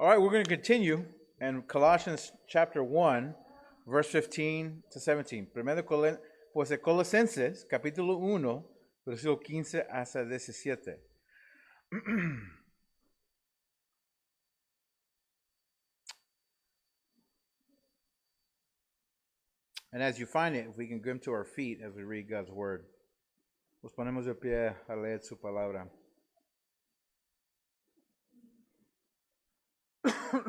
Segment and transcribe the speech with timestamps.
[0.00, 1.04] All right, we're going to continue
[1.38, 3.34] in Colossians chapter 1,
[3.86, 5.48] verse 15 to 17.
[5.52, 5.82] Primero
[6.54, 8.64] pues Colosenses, capítulo 1,
[9.06, 10.96] versículo 15 hasta 17.
[19.92, 22.30] And as you find it, if we can come to our feet as we read
[22.30, 22.86] God's word.
[23.82, 25.86] Nos ponemos de pie a leer su palabra.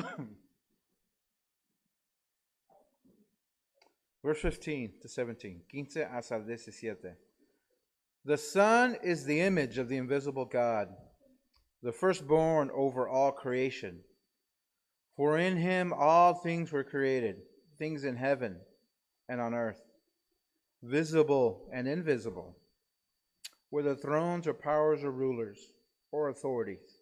[4.24, 5.62] Verse 15 to 17.
[5.70, 7.16] 15 hasta 17.
[8.26, 10.88] The Son is the image of the invisible God,
[11.82, 14.00] the firstborn over all creation.
[15.18, 17.42] For in him all things were created,
[17.78, 18.62] things in heaven
[19.28, 19.82] and on earth,
[20.82, 22.56] visible and invisible,
[23.70, 25.60] whether thrones or powers or rulers
[26.12, 26.93] or authorities.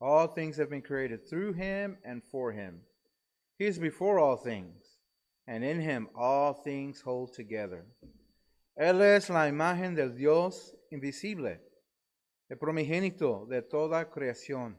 [0.00, 2.80] All things have been created through him and for him.
[3.58, 4.82] He is before all things,
[5.46, 7.84] and in him all things hold together.
[8.80, 11.60] Él es la imagen del Dios invisible,
[12.48, 14.76] el primogénito de toda creación.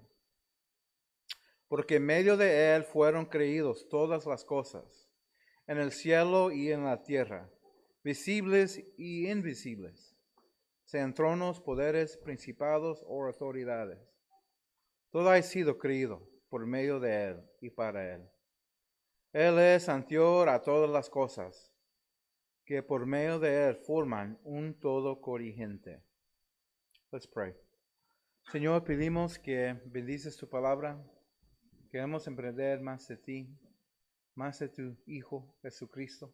[1.70, 5.08] Porque en medio de él fueron creídos todas las cosas,
[5.68, 7.48] en el cielo y en la tierra,
[8.04, 10.18] visibles y invisibles,
[10.84, 14.11] sean tronos, poderes, principados o autoridades.
[15.12, 18.30] Todo ha sido creído por medio de Él y para Él.
[19.34, 21.74] Él es anterior a todas las cosas,
[22.66, 26.02] que por medio de Él forman un todo corriente.
[27.12, 27.54] Let's pray.
[28.52, 31.02] Señor, pedimos que bendices tu palabra.
[31.90, 33.50] Queremos emprender más de ti,
[34.36, 36.34] más de tu Hijo Jesucristo.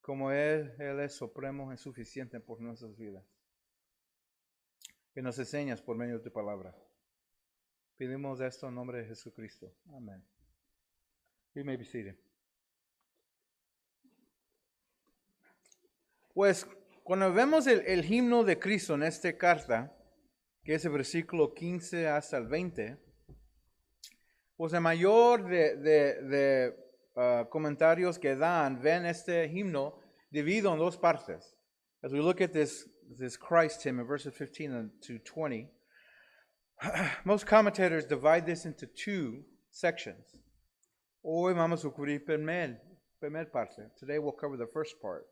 [0.00, 3.26] Como Él, Él es supremo y suficiente por nuestras vidas.
[5.12, 6.74] Que nos enseñas por medio de tu palabra.
[7.96, 9.72] Pedimos esto en nombre de Jesucristo.
[9.94, 10.24] Amén.
[11.54, 12.16] You may be seated.
[16.34, 16.66] Pues
[17.04, 19.96] cuando vemos el, himno de Cristo en esta carta,
[20.64, 22.98] que es el versículo 15 hasta el 20,
[24.56, 26.76] pues el mayor de, de,
[27.14, 31.56] uh, comentarios que dan ven este himno dividido en dos partes.
[32.02, 35.70] As we look at this, this Christ hymn in verses 15 to 20,
[37.24, 40.36] most commentators divide this into two sections.
[41.22, 42.78] Hoy vamos a cubrir primer,
[43.20, 43.90] primer parte.
[43.98, 45.26] Today we'll cover the first part.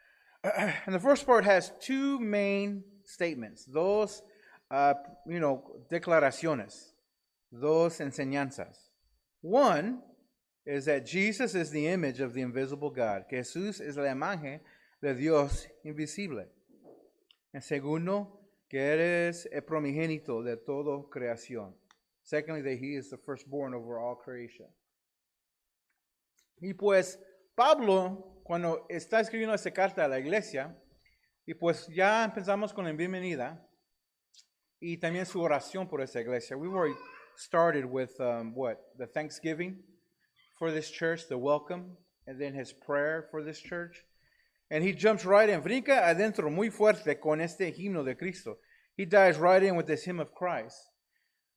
[0.44, 4.22] And the first part has two main statements, dos,
[4.70, 4.94] uh,
[5.26, 6.92] you know, declaraciones,
[7.52, 8.76] dos enseñanzas.
[9.40, 10.02] One
[10.66, 14.60] is that Jesus is the image of the invisible God, Jesús es la imagen
[15.00, 16.46] de Dios invisible.
[17.54, 18.37] En segundo,
[18.68, 21.74] que eres el primogénito de toda creación.
[22.22, 24.66] Secondly, that he is the firstborn over all creation.
[26.60, 27.18] Y pues
[27.54, 30.76] Pablo, cuando está escribiendo esta carta a la iglesia,
[31.46, 33.66] y pues ya empezamos con la bienvenida
[34.80, 36.56] y también su oración por esta iglesia.
[36.56, 36.94] We already
[37.36, 38.78] started with um, what?
[38.98, 39.82] The thanksgiving
[40.58, 41.96] for this church, the welcome,
[42.26, 44.04] and then his prayer for this church.
[44.70, 48.58] And he jumps right in, brinca adentro muy fuerte con este himno de Cristo.
[48.96, 50.76] He dives right in with this hymn of Christ.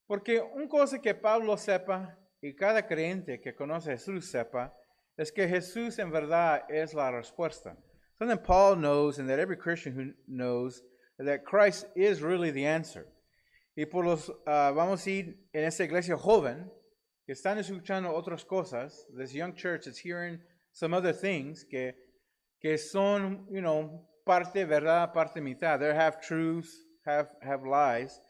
[0.08, 4.72] Porque una cosa que Pablo sepa y cada creyente que conoce a Jesús sepa
[5.16, 7.76] es que Jesús en verdad es la respuesta.
[8.18, 10.82] Something Paul knows and that every Christian who knows
[11.18, 13.06] that Christ is really the answer.
[13.76, 16.70] Y por los, uh, vamos a ir en esta iglesia joven
[17.26, 19.06] que están escuchando otras cosas.
[19.16, 20.40] This young church is hearing
[20.72, 21.94] some other things que
[22.62, 25.80] que son, you know, parte verdad, parte mitad.
[25.80, 26.70] They have truths,
[27.04, 28.20] have, have lies.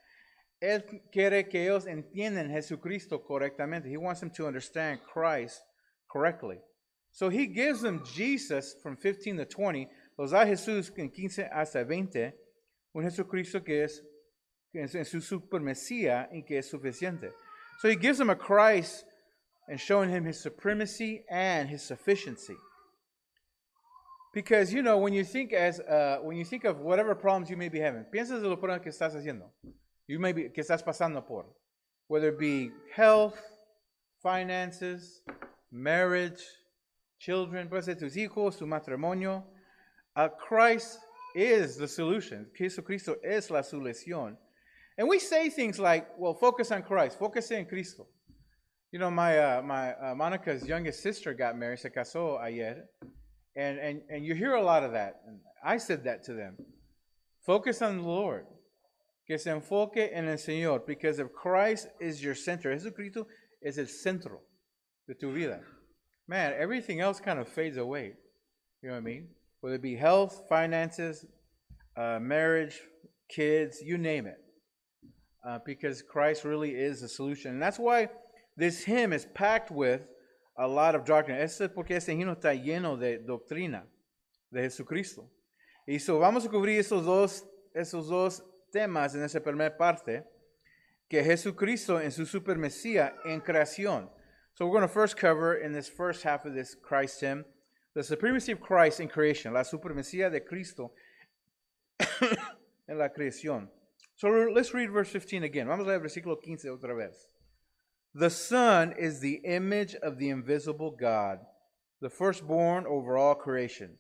[0.61, 0.83] Él
[1.13, 3.87] quiere que ellos entiendan Jesucristo correctamente.
[3.87, 5.61] He wants them to understand Christ
[6.11, 6.61] correctly.
[7.11, 9.89] So he gives them Jesus from 15 to 20.
[10.17, 12.33] Los da Jesús en 15 hasta 20.
[12.95, 14.01] Un Jesucristo que es,
[14.73, 17.33] en su supremacía y que es suficiente.
[17.81, 19.05] So he gives them a Christ
[19.69, 22.57] and showing him his supremacy and his sufficiency.
[24.33, 27.57] Because you know when you think as uh, when you think of whatever problems you
[27.57, 29.51] may be having, piensas de los problemas que estás haciendo,
[30.07, 31.45] you may be que estás pasando por,
[32.09, 33.39] whether it be health,
[34.23, 35.21] finances,
[35.71, 36.43] marriage,
[37.19, 39.45] children, puede ser tus hijos, tu matrimonio.
[40.17, 40.99] Uh, Christ
[41.35, 42.47] is the solution.
[42.59, 44.37] Jesucristo es la solución.
[44.97, 47.19] And we say things like, "Well, focus on Christ.
[47.19, 48.07] Focus en Cristo."
[48.93, 51.81] You know, my uh, my uh, Monica's youngest sister got married.
[51.81, 52.85] Se casó ayer.
[53.55, 55.21] And, and, and you hear a lot of that.
[55.27, 56.57] And I said that to them.
[57.45, 58.47] Focus on the Lord.
[59.27, 63.27] que se enfoque en el Señor, because if Christ is your center, Jesucristo
[63.63, 64.41] es el centro
[65.07, 65.61] de tu vida.
[66.29, 68.13] Man, everything else kind of fades away.
[68.83, 69.29] You know what I mean?
[69.61, 71.25] Whether it be health, finances,
[71.97, 72.81] uh, marriage,
[73.29, 74.39] kids, you name it.
[75.47, 77.53] Uh, because Christ really is the solution.
[77.53, 78.09] And that's why
[78.57, 80.11] this hymn is packed with
[80.63, 81.43] a lot of doctrine.
[81.43, 83.85] Eso es porque este himno está lleno de doctrina
[84.51, 85.29] de Jesucristo.
[85.87, 87.45] Y so vamos a cubrir esos dos,
[87.75, 90.25] esos dos temas en esa primera parte,
[91.09, 94.09] que Jesucristo en su supermesía en creación.
[94.55, 97.45] So we're going to first cover in this first half of this Christ hymn,
[97.95, 100.93] the supremacy of Christ in creation, la supremacía de Cristo
[102.87, 103.69] en la creación.
[104.15, 105.67] So let's read verse 15 again.
[105.67, 107.32] Vamos a leer versículo 15 otra vez.
[108.15, 111.39] The Son is the image of the invisible God,
[112.01, 113.99] the firstborn over all creation.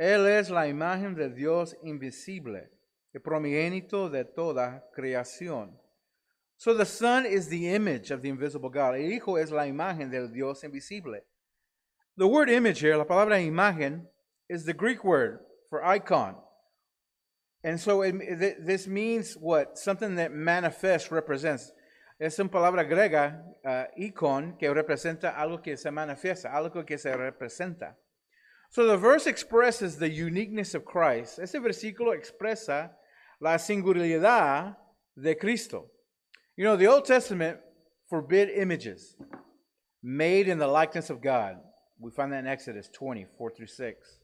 [0.00, 2.68] Él es la imagen de Dios invisible,
[3.14, 5.70] el promigénito de toda creación.
[6.56, 8.94] So the Son is the image of the invisible God.
[8.94, 11.20] El Hijo es la imagen del Dios invisible.
[12.16, 14.02] The word image here, la palabra imagen,
[14.48, 16.36] is the Greek word for icon.
[17.64, 18.14] And so it,
[18.64, 19.78] this means what?
[19.78, 21.72] Something that manifests, represents.
[22.22, 27.12] Es una palabra griega, uh, icon, que representa algo que se manifiesta, algo que se
[27.16, 27.96] representa.
[28.70, 31.40] So the verse expresses the uniqueness of Christ.
[31.40, 32.92] Ese versículo expresa
[33.40, 34.76] la singularidad
[35.16, 35.90] de Cristo.
[36.54, 37.58] You know, the Old Testament
[38.08, 39.16] forbid images
[40.00, 41.56] made in the likeness of God.
[41.98, 44.18] We find that in Exodus 20, 4 through 6.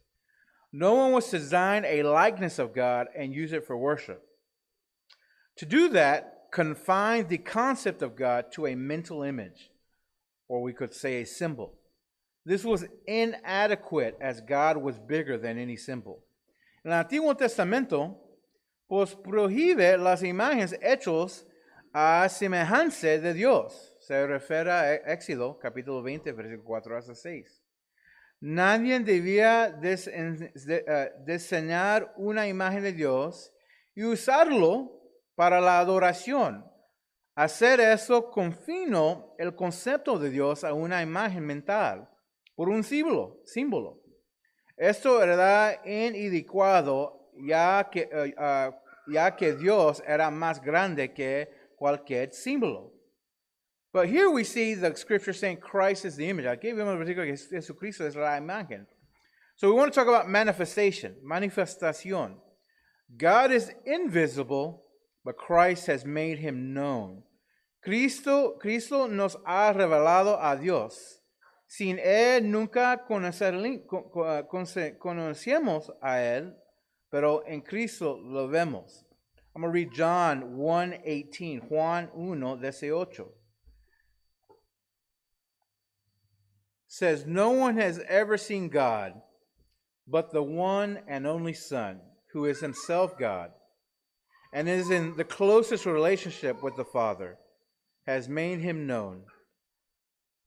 [0.73, 4.23] No one was to design a likeness of God and use it for worship.
[5.57, 9.71] To do that, confined the concept of God to a mental image,
[10.49, 11.75] or we could say a symbol.
[12.45, 16.25] This was inadequate as God was bigger than any symbol.
[16.85, 18.17] El Antiguo Testamento,
[18.89, 21.45] pues prohíbe las imágenes hechos
[21.93, 23.93] a semejanza de Dios.
[24.01, 27.63] Se refiere a Éxodo capítulo 20, versículo 4 hasta 6.
[28.41, 33.53] Nadie debía eh, diseñar una imagen de Dios
[33.95, 34.98] y usarlo
[35.39, 36.69] para la adoración.
[37.37, 42.09] Hacer eso confino el concepto de Dios a una imagen mental
[42.57, 43.41] por un símbolo.
[43.45, 44.03] símbolo.
[44.77, 52.93] Esto era inadecuado ya que, uh, ya que Dios era más grande que cualquier símbolo.
[53.93, 56.49] But here we see the scripture saying Christ is the image.
[56.49, 58.89] Aquí vemos el versículo que Jesucristo es la imagen.
[59.55, 62.41] So we want to talk about manifestation, manifestación.
[63.17, 64.88] God is invisible
[65.29, 67.23] but Christ has made him known.
[67.85, 71.21] Cristo, Cristo nos ha revelado a Dios.
[71.67, 74.47] Sin Él nunca eh,
[74.99, 76.55] conocemos a Él,
[77.11, 79.05] pero en Cristo lo vemos.
[79.55, 83.27] I'm going to read John 1.18, Juan 1, 18.
[86.87, 89.13] Says, No one has ever seen God,
[90.07, 92.01] but the one and only Son,
[92.33, 93.51] who is himself God
[94.53, 97.39] and is in the closest relationship with the Father,
[98.07, 99.25] has made him known.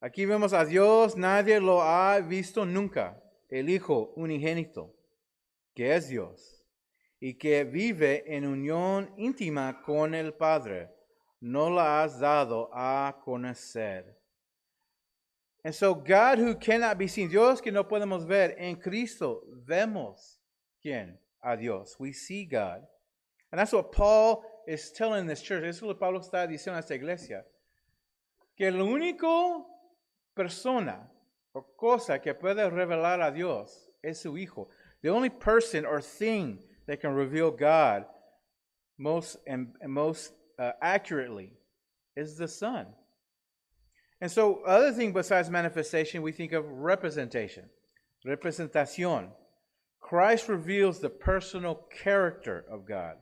[0.04, 3.16] Aquí vemos a Dios, nadie lo ha visto nunca,
[3.52, 4.90] el Hijo unigénito,
[5.76, 6.64] que es Dios,
[7.22, 10.90] y que vive en unión íntima con el Padre,
[11.42, 14.18] no la has dado a conocer.
[15.64, 20.40] And so God who cannot be seen, Dios que no podemos ver, en Cristo vemos
[20.84, 21.20] quién?
[21.44, 21.96] A Dios.
[22.00, 22.82] We see God.
[23.52, 25.64] And that's what Paul is telling this church.
[25.64, 27.44] Eso es lo que Pablo está diciendo a esta iglesia.
[28.58, 29.64] Que la única
[30.36, 31.10] persona
[31.54, 34.70] o cosa que puede revelar a Dios es su Hijo.
[35.02, 38.06] The only person or thing that can reveal God
[38.98, 41.54] most and, and most uh, accurately
[42.16, 42.88] is the Son.
[44.22, 47.66] And so, other thing besides manifestation, we think of representation,
[48.26, 49.30] representación.
[50.00, 53.16] Christ reveals the personal character of God.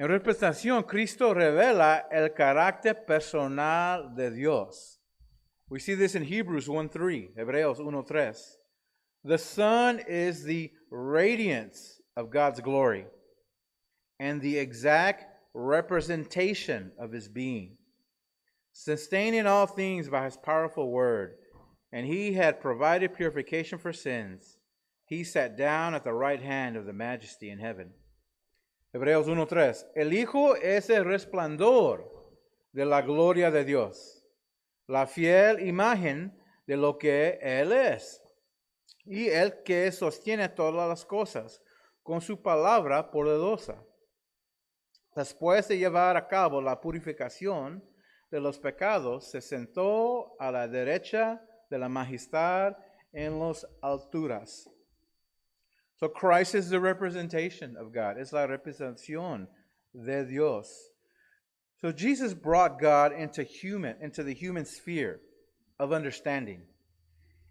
[0.00, 4.98] En representación, Cristo revela el carácter personal de Dios.
[5.68, 8.56] We see this in Hebrews 1:3, Hebreos 1:3.
[9.24, 13.08] The Son is the radiance of God's glory
[14.18, 17.76] and the exact representation of his being,
[18.72, 21.36] sustaining all things by his powerful word.
[21.92, 24.56] And he had provided purification for sins.
[25.04, 27.92] He sat down at the right hand of the majesty in heaven.
[28.92, 29.92] Hebreos 1.3.
[29.94, 32.10] El Hijo es el resplandor
[32.72, 34.26] de la gloria de Dios,
[34.88, 38.20] la fiel imagen de lo que Él es,
[39.04, 41.62] y el que sostiene todas las cosas
[42.02, 43.80] con su palabra poderosa.
[45.14, 47.88] Después de llevar a cabo la purificación
[48.28, 52.76] de los pecados, se sentó a la derecha de la majestad
[53.12, 54.68] en las alturas.
[56.00, 58.16] So Christ is the representation of God.
[58.18, 59.46] Es la representación
[59.94, 60.88] de Dios.
[61.82, 65.20] So Jesus brought God into human, into the human sphere
[65.78, 66.62] of understanding.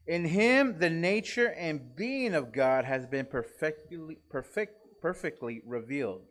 [0.07, 6.23] In him, the nature and being of God has been perfectly, perfect, perfectly revealed.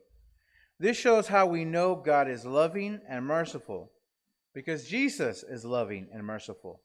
[0.80, 3.92] This shows how we know God is loving and merciful,
[4.54, 6.80] because Jesus is loving and merciful.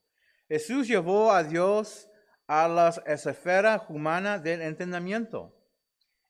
[0.52, 2.06] Jesús llevó a Dios
[2.54, 5.52] a las esferas humanas del entendimiento.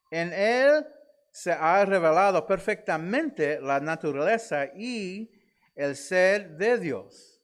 [0.09, 0.85] En él
[1.31, 5.29] se ha revelado perfectamente la naturaleza y
[5.75, 7.41] el ser de Dios.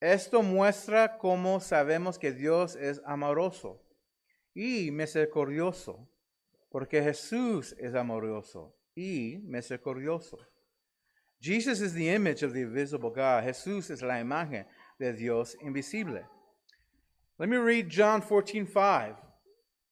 [0.00, 3.84] Esto muestra cómo sabemos que Dios es amoroso
[4.54, 6.08] y misericordioso,
[6.70, 10.38] porque Jesús es amoroso y misericordioso.
[11.38, 13.42] Jesus is the image of the invisible God.
[13.42, 14.66] Jesús es la imagen
[14.98, 16.24] de Dios invisible.
[17.40, 19.14] Let me read John 14, 5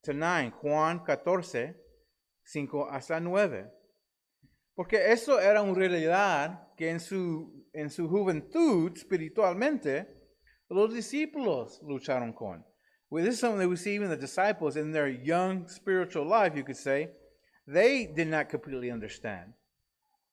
[0.05, 1.73] to 9, Juan 14,
[2.45, 3.64] 5 hasta 9.
[4.76, 10.09] Porque eso era una realidad que en su, en su juventud espiritualmente
[10.69, 12.62] los discípulos lucharon con.
[13.09, 16.55] Well, this is something that we see even the disciples in their young spiritual life,
[16.55, 17.09] you could say,
[17.67, 19.55] they did not completely understand.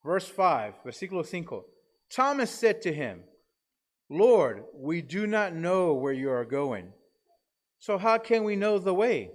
[0.04, 1.64] Verse 5, versículo 5.
[2.14, 3.24] Thomas said to him,
[4.10, 6.92] Lord, we do not know where you are going.
[7.86, 9.30] So how can we know the way?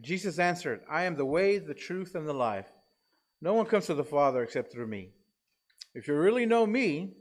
[0.00, 2.70] Jesus answered, I am the way, the truth, and the life.
[3.40, 5.10] No one comes to the Father except through me.
[5.92, 7.14] If you really know me,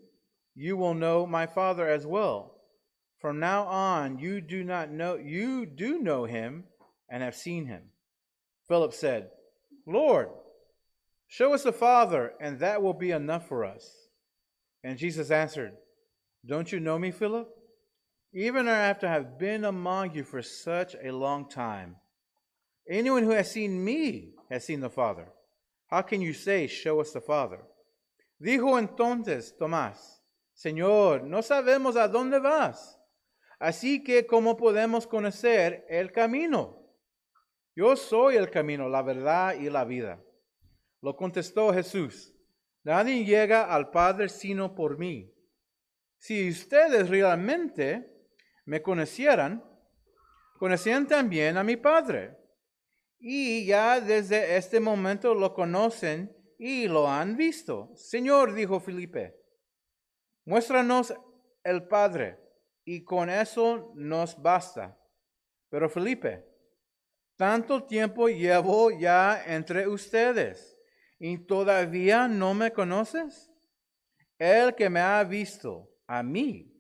[0.54, 2.54] you will know my Father as well.
[3.18, 6.66] From now on, you do not know you do know him
[7.10, 7.82] and have seen him.
[8.68, 9.32] Philip said,
[9.88, 10.30] Lord,
[11.28, 13.90] show us the Father, and that will be enough for us.
[14.84, 15.72] And Jesus answered,
[16.46, 17.50] Don't you know me, Philip?
[18.34, 21.98] Even after I have been among you for such a long time.
[22.90, 25.28] Anyone who has seen me has seen the Father.
[25.88, 27.60] How can you say, Show us the Father?
[28.42, 30.22] Dijo entonces Tomás,
[30.54, 32.98] Señor, no sabemos a dónde vas.
[33.60, 36.78] Así que, ¿cómo podemos conocer el camino?
[37.76, 40.20] Yo soy el camino, la verdad y la vida.
[41.02, 42.34] Lo contestó Jesús.
[42.84, 45.32] Nadie llega al Padre sino por mí.
[46.18, 48.12] Si ustedes realmente
[48.66, 49.64] me conocieran,
[50.58, 52.38] conocían también a mi Padre.
[53.20, 57.92] Y ya desde este momento lo conocen y lo han visto.
[57.96, 59.36] Señor, dijo Felipe,
[60.46, 61.14] muéstranos
[61.64, 62.40] el Padre
[62.84, 64.98] y con eso nos basta.
[65.70, 66.46] Pero Felipe,
[67.38, 70.78] tanto tiempo llevo ya entre ustedes
[71.18, 73.52] y todavía no me conoces.
[74.38, 76.71] El que me ha visto a mí,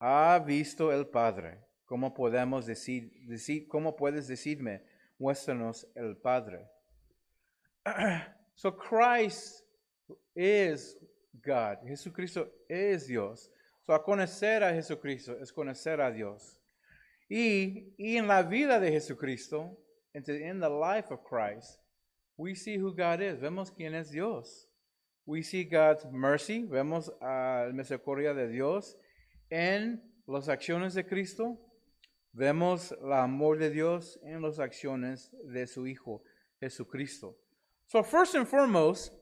[0.00, 1.58] ha visto el Padre.
[1.84, 4.82] ¿Cómo podemos decir, decir cómo puedes decirme,
[5.18, 6.66] muéstranos el Padre?
[8.54, 9.64] so Christ
[10.34, 10.96] is
[11.44, 11.78] God.
[11.86, 13.50] Jesucristo es Dios.
[13.84, 16.60] So a conocer a Jesucristo es conocer a Dios.
[17.28, 19.76] Y, y en la vida de Jesucristo,
[20.14, 21.78] in the life of Christ,
[22.36, 23.38] we see who God is.
[23.38, 24.66] Vemos quién es Dios.
[25.26, 26.64] We see God's mercy.
[26.64, 28.96] Vemos a la misericordia de Dios
[29.50, 31.58] en las acciones de Cristo.
[32.32, 36.22] Vemos el amor de Dios en las acciones de su Hijo
[36.60, 37.36] Jesucristo.
[37.86, 39.12] So, first and foremost,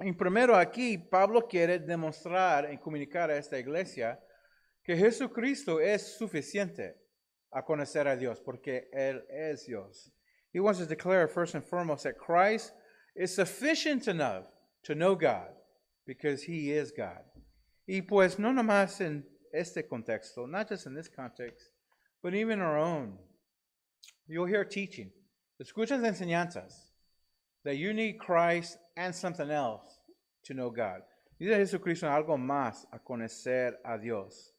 [0.00, 4.20] en primero aquí, Pablo quiere demostrar y comunicar a esta iglesia
[4.82, 6.96] que Jesucristo es suficiente
[7.52, 10.12] a conocer a Dios, porque Él es Dios.
[10.52, 12.74] He wants to declare first and foremost that Christ
[13.14, 14.46] is sufficient enough
[14.82, 15.50] to know God,
[16.06, 17.22] because He is God.
[17.86, 21.70] Y pues no nomás en este contexto, not just in this context,
[22.22, 23.18] but even our own.
[24.26, 25.10] You'll hear teaching.
[25.60, 26.72] Escuchas enseñanzas
[27.64, 30.00] that you need Christ and something else
[30.44, 31.02] to know God.
[31.38, 34.52] Dice Jesucristo algo más a conocer a Dios.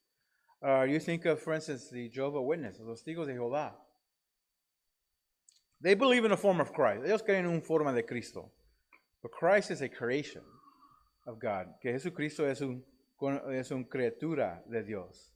[0.63, 3.71] Uh, you think of, for instance, the Jehovah Witnesses, los testigos de Jehová.
[5.81, 7.03] They believe in a form of Christ.
[7.05, 8.51] Ellos creen en una forma de Cristo.
[9.23, 10.41] But Christ is a creation
[11.25, 11.67] of God.
[11.81, 12.83] Que Jesucristo es un
[13.29, 15.31] es una criatura de Dios.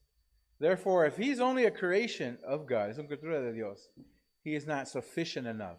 [0.59, 3.89] Therefore, if he's only a creation of God, es una criatura de Dios,
[4.43, 5.77] he is not sufficient enough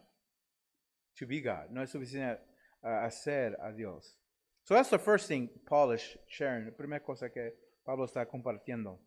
[1.18, 1.70] to be God.
[1.70, 2.38] No es suficiente
[2.84, 4.16] a, a ser a Dios.
[4.64, 6.66] So that's the first thing Paul is sharing.
[6.66, 7.52] La primera cosa que
[7.84, 8.98] Pablo está compartiendo.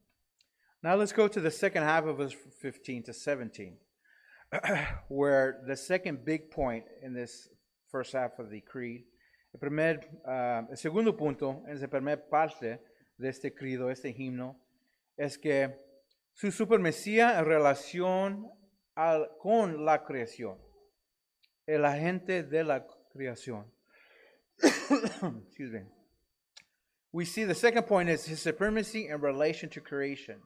[0.81, 3.77] Now let's go to the second half of verse 15 to 17,
[5.09, 7.49] where the second big point in this
[7.91, 9.03] first half of the creed
[9.53, 12.79] El, primer, ah, el segundo punto, en esa primera parte
[13.19, 14.59] de este credo, este himno,
[15.17, 15.75] es que
[16.33, 18.49] su supremacía en relación
[18.95, 20.57] al- con la creación,
[21.67, 23.65] el agente de la creación.
[24.61, 25.85] Excuse me.
[27.11, 30.41] We see the second point is his supremacy in relation to creation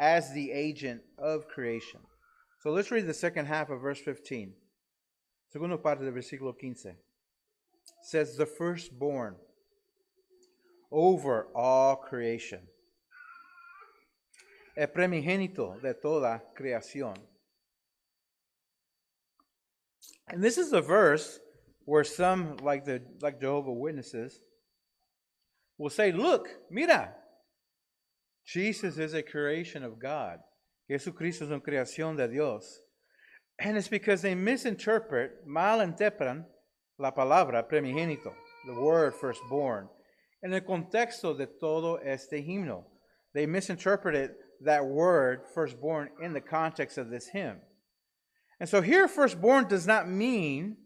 [0.00, 2.00] as the agent of creation.
[2.60, 4.52] So let's read the second half of verse 15.
[5.48, 6.96] Segundo parte del versículo 15.
[8.02, 9.36] Says the firstborn
[10.92, 12.60] over all creation.
[14.76, 17.16] El primogénito de toda creación.
[20.28, 21.40] And this is a verse
[21.84, 24.40] where some, like the like Jehovah Witnesses,
[25.78, 27.14] will say, "Look, mira,
[28.44, 30.38] Jesus is a creation of God.
[30.88, 32.80] Jesucristo es una creación de Dios."
[33.58, 36.46] And it's because they misinterpret, malinterpretan
[36.98, 38.32] la palabra primogénito,
[38.66, 39.88] the word firstborn,
[40.42, 42.84] en el contexto de todo este himno.
[43.34, 44.32] They misinterpreted
[44.64, 47.58] that word firstborn in the context of this hymn.
[48.60, 50.76] And so here, firstborn does not mean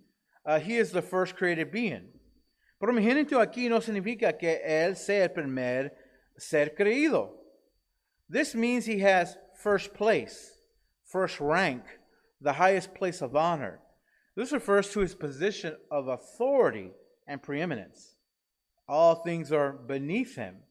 [0.47, 2.09] uh, he is the first created being.
[2.83, 5.91] Primogénito aquí no significa que él sea el primer
[6.39, 7.31] ser creído.
[8.29, 10.53] This means he has first place,
[11.05, 11.83] first rank,
[12.41, 13.81] the highest place of honor.
[14.37, 16.91] This refers to his position of authority
[17.27, 18.16] and preeminence.
[18.88, 20.62] All things are beneath him.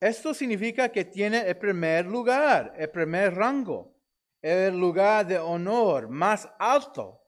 [0.00, 3.94] Esto significa que tiene el primer lugar, el primer rango,
[4.42, 7.22] el lugar de honor más alto.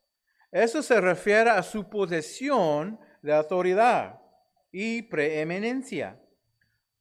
[0.50, 4.20] Eso se refiere a su posición de autoridad
[4.70, 6.20] y preeminencia.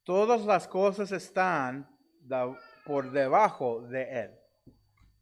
[0.03, 1.87] Todas las cosas están
[2.85, 4.31] por debajo de él.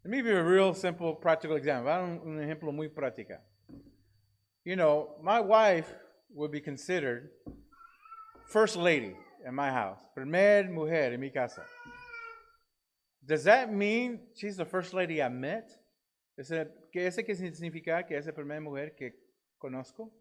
[0.04, 1.92] Let me give you a real simple practical example.
[2.24, 3.42] Un, ejemplo muy práctica.
[4.64, 5.88] You know, my wife
[6.34, 7.30] would be considered
[8.48, 9.16] first lady
[9.46, 10.00] in my house.
[10.14, 11.64] Primer mujer en mi casa.
[13.26, 15.72] Does that mean she's the first lady I met?
[16.38, 19.14] ¿Ese, ¿Qué significa que es la primera mujer que
[19.62, 20.12] conozco?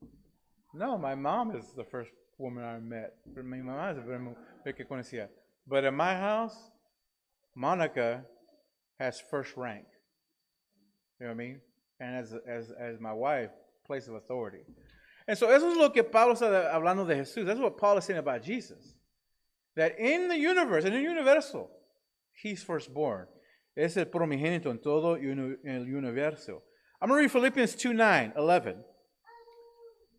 [0.73, 3.15] No, my mom is the first woman I met.
[3.27, 5.29] Mi mamá es la primera mujer que conocía.
[5.67, 6.71] But in my house,
[7.55, 8.25] Monica
[8.99, 9.87] has first rank.
[11.21, 11.61] You know what I mean?
[12.01, 13.51] And as, as, as my wife,
[13.87, 14.65] place of authority.
[15.27, 17.47] And so eso es lo que Pablo está hablando de Jesús.
[17.47, 18.95] That's what Paul is saying about Jesus.
[19.77, 21.69] That in the universe, in the universo,
[22.43, 23.27] he's firstborn.
[23.77, 26.63] Es el primogénito en todo el universo.
[27.01, 28.77] I'm going to read Philippians 2 9, 11,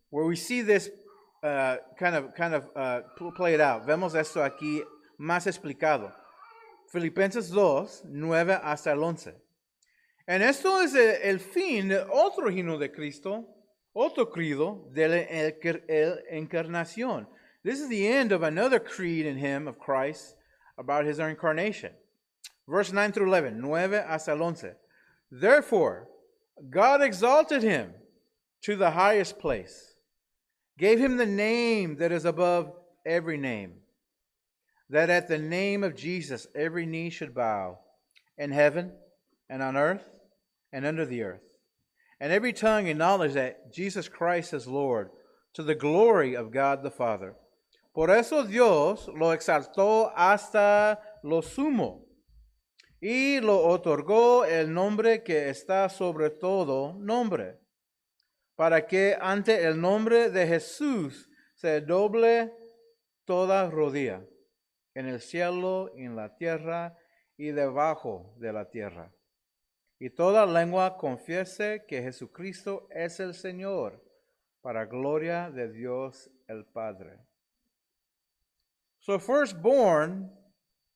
[0.10, 0.90] where we see this
[1.42, 3.86] uh, kind of, kind of uh, pl- played out.
[3.88, 4.84] Vemos esto aquí
[5.20, 6.12] más explicado.
[6.92, 9.34] Filipenses 2, 9 hasta el 11.
[10.28, 13.55] En esto es el, el fin de otro himno de Cristo,
[13.96, 15.18] otro credo de la
[16.32, 17.26] encarnación.
[17.64, 20.36] This is the end of another creed in him of Christ
[20.78, 21.94] about his incarnation.
[22.68, 24.76] Verse 9 through 11, 9 hasta el 11.
[25.32, 26.08] Therefore,
[26.70, 27.94] God exalted him
[28.64, 29.96] to the highest place,
[30.78, 32.72] gave him the name that is above
[33.06, 33.74] every name,
[34.90, 37.80] that at the name of Jesus every knee should bow,
[38.38, 38.92] in heaven
[39.50, 40.20] and on earth
[40.74, 41.55] and under the earth,
[42.20, 45.10] and every tongue acknowledge that Jesus Christ is Lord,
[45.54, 47.36] to the glory of God the Father.
[47.94, 52.06] Por eso Dios lo exaltó hasta lo sumo
[53.02, 57.60] y lo otorgó el nombre que está sobre todo nombre,
[58.58, 62.52] para que ante el nombre de Jesús se doble
[63.26, 64.26] toda rodilla,
[64.94, 66.98] en el cielo, en la tierra
[67.38, 69.14] y debajo de la tierra.
[70.06, 74.00] Y toda lengua confiese que Jesucristo es el Señor,
[74.62, 77.18] para gloria de Dios el Padre.
[79.00, 80.32] So firstborn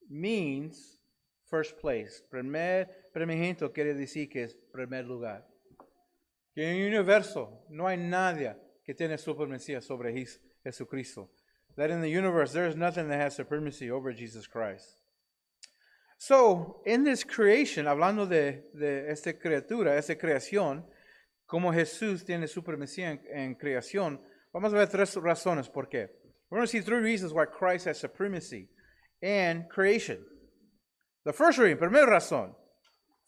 [0.07, 1.01] means
[1.49, 2.21] first place.
[2.29, 5.43] Primer, primogénito quiere decir que es primer lugar.
[6.53, 11.31] Que en el universo no hay nadie que tiene supremacía sobre Jes- Jesucristo.
[11.77, 14.98] That in the universe there is nothing that has supremacy over Jesus Christ.
[16.21, 20.83] So, in this creation, hablando de, de esta criatura, esta creación,
[21.47, 24.19] como Jesús tiene supremacía en, en creación,
[24.53, 26.09] vamos a ver tres razones por qué.
[26.51, 28.67] We're going to see three reasons why Christ has supremacy
[29.21, 30.25] in creation.
[31.23, 32.53] The first reason, primera razón.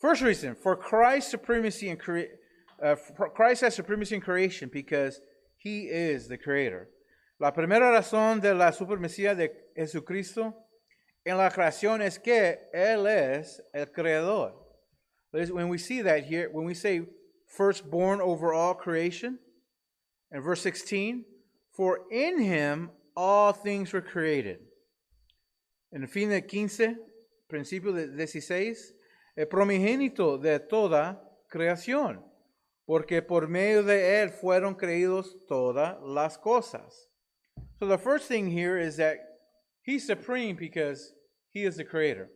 [0.02, 2.28] First reason, for Christ's supremacy in crea-
[2.84, 2.98] uh,
[3.34, 5.22] Christ has supremacy in creation because
[5.58, 6.90] he is the creator.
[7.40, 10.54] La primera razón de la supremacía de Jesucristo
[11.26, 14.54] en la creación es que él es el creador.
[15.32, 17.02] When we see that here, when we say
[17.48, 19.40] firstborn over all creation,
[20.32, 21.26] And verse 16,
[21.74, 24.60] for in him all things were created.
[25.94, 26.98] En fin de 15,
[27.50, 28.94] principio de 16,
[29.36, 31.20] el promigénito de toda
[31.52, 32.24] creación,
[32.88, 37.10] porque por medio de él fueron creídos todas las cosas.
[37.78, 39.18] So the first thing here is that
[39.84, 41.13] he's supreme because
[41.52, 42.30] he is the creator.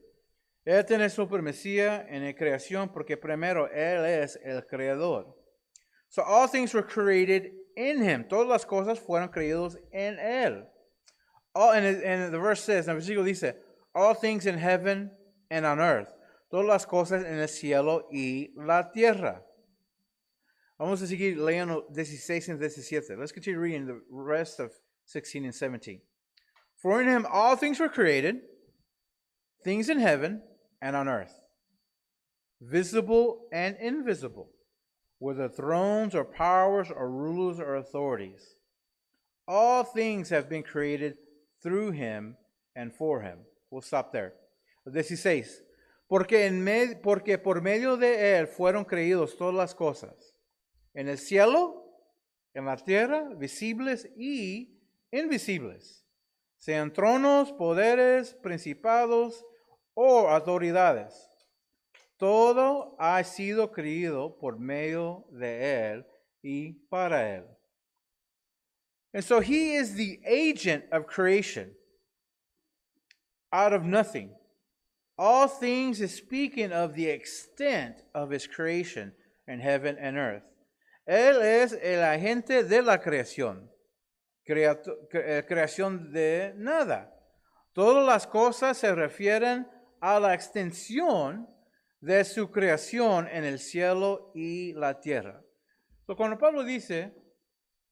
[0.65, 5.35] Él tiene supremacía en la creación porque primero él es el creador.
[6.09, 8.25] So all things were created in him.
[8.27, 10.65] Todas las cosas fueron creados en él.
[11.53, 13.53] All, and, and the verse says, en el versículo dice,
[13.93, 15.11] all things in heaven
[15.51, 16.11] and on earth.
[16.51, 19.41] Todas las cosas en el cielo y la tierra.
[20.79, 23.19] Vamos a seguir leyendo 16 and 17.
[23.19, 24.71] Let's continue reading the rest of
[25.05, 26.01] 16 and 17.
[26.85, 28.41] For in him all things were created,
[29.63, 30.43] things in heaven
[30.79, 31.33] and on earth,
[32.61, 34.51] visible and invisible,
[35.17, 38.57] whether thrones or powers or rulers or authorities.
[39.47, 41.17] All things have been created
[41.63, 42.37] through him
[42.75, 43.39] and for him.
[43.71, 44.33] We'll stop there.
[44.85, 45.43] 16.
[46.07, 50.35] Porque, en med, porque por medio de él fueron creídos todas las cosas,
[50.93, 51.83] en el cielo,
[52.53, 54.77] en la tierra, visibles y
[55.11, 56.04] invisibles,
[56.65, 59.43] sean tronos, poderes, principados
[59.93, 61.13] o autoridades.
[62.17, 66.05] Todo ha sido creído por medio de él
[66.41, 67.45] y para él.
[69.13, 71.71] And so he is the agent of creation
[73.51, 74.31] out of nothing.
[75.17, 79.13] All things is speaking of the extent of his creation
[79.47, 80.43] in heaven and earth.
[81.07, 83.69] Él es el agente de la creación,
[84.45, 87.11] creación de nada.
[87.73, 89.67] Todas las cosas se refieren
[89.99, 91.49] a la extensión
[91.99, 95.43] de su creación en el cielo y la tierra.
[96.05, 97.13] So, cuando Pablo dice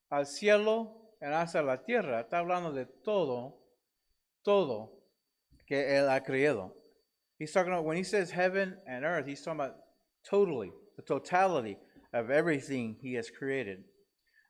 [0.09, 3.59] al cielo y hasta la tierra, está hablando de todo,
[4.43, 5.03] todo
[5.65, 6.75] que él ha creado.
[7.39, 9.77] He's talking about when he says heaven and earth, he's talking about
[10.23, 11.77] totally, the totality
[12.13, 13.83] of everything he has created.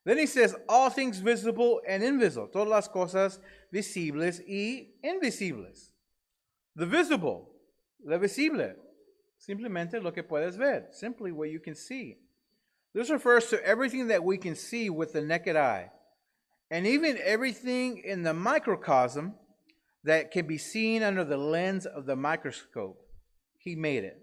[0.05, 3.39] Then he says all things visible and invisible, todas las cosas
[3.71, 5.91] visibles y invisibles.
[6.75, 7.49] The visible,
[8.03, 8.75] lo visible,
[9.39, 12.17] simplemente lo que puedes ver, simply what you can see.
[12.93, 15.89] This refers to everything that we can see with the naked eye,
[16.69, 19.35] and even everything in the microcosm
[20.03, 22.99] that can be seen under the lens of the microscope.
[23.57, 24.19] He made it.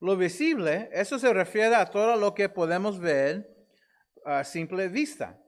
[0.00, 3.44] Lo visible, eso se refiere a todo lo que podemos ver
[4.24, 5.38] a simple vista.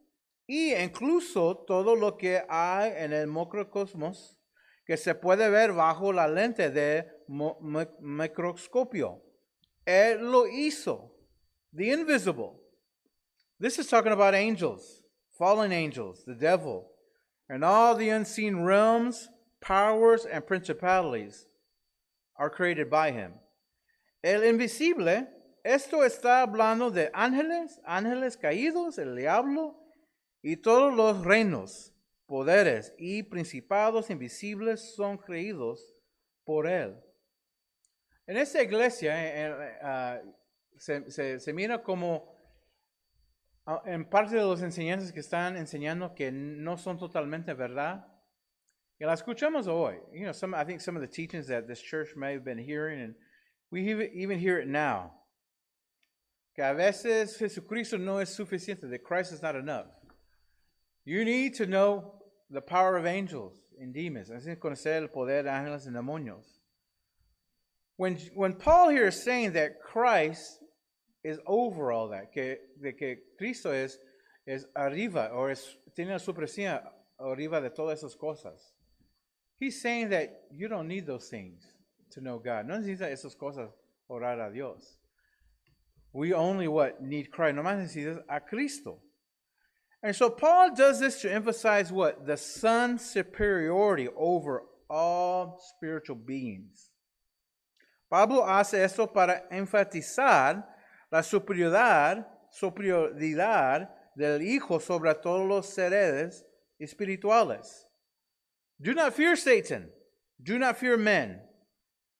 [0.47, 4.39] Y incluso todo lo que hay en el microcosmos
[4.85, 7.07] que se puede ver bajo la lente de
[8.01, 9.23] microscopio.
[9.87, 11.11] Él lo hizo.
[11.75, 12.61] The invisible.
[13.59, 15.03] This is talking about angels,
[15.39, 16.91] fallen angels, the devil,
[17.49, 19.29] and all the unseen realms,
[19.61, 21.47] powers, and principalities
[22.37, 23.35] are created by him.
[24.23, 25.27] El invisible,
[25.63, 29.79] esto está hablando de ángeles, ángeles caídos, el diablo
[30.43, 31.95] y todos los reinos,
[32.27, 35.95] poderes y principados invisibles son creídos
[36.45, 37.01] por él.
[38.27, 40.35] En esta iglesia uh,
[40.79, 42.37] se, se, se, mira como
[43.67, 48.07] uh, en parte de los enseñanzas que están enseñando que no son totalmente verdad.
[48.99, 49.97] Y la escuchamos hoy.
[50.13, 52.59] You know, some, I think some of the teachings that this church may have been
[52.59, 53.15] hearing, and
[53.71, 53.83] we
[54.15, 55.22] even hear it now.
[56.55, 59.87] Que a veces Jesucristo no es suficiente, that Christ is not enough.
[61.05, 62.15] You need to know
[62.51, 64.31] the power of angels and demons.
[64.31, 66.45] Así conocer el poder de ángeles y demonios.
[67.97, 70.59] When, when Paul here is saying that Christ
[71.25, 73.99] is over all that, que, de que Cristo es,
[74.47, 76.83] es arriba, o es, tiene la supremacía
[77.19, 78.73] arriba de todas esas cosas,
[79.59, 81.65] he's saying that you don't need those things
[82.11, 82.67] to know God.
[82.67, 83.71] No necesitas esas cosas
[84.11, 84.99] orar a Dios.
[86.13, 87.57] We only what need Christ.
[87.57, 88.99] No más necesitas a Cristo.
[90.03, 92.27] And so Paul does this to emphasize what?
[92.27, 96.91] The Son's superiority over all spiritual beings.
[98.11, 100.65] Pablo hace esto para enfatizar
[101.11, 106.43] la superioridad, superioridad del Hijo sobre todos los seres
[106.81, 107.87] espirituales.
[108.81, 109.89] Do not fear Satan.
[110.43, 111.41] Do not fear men.